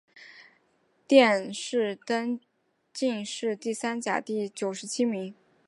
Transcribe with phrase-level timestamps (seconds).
[1.07, 2.39] 殿试登
[2.91, 5.35] 进士第三甲第九十七名。